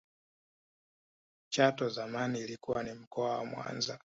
chato 1.49 1.89
zamani 1.89 2.39
ilikuwa 2.39 2.83
ni 2.83 2.93
mkoa 2.93 3.37
wa 3.37 3.45
mwanza 3.45 3.99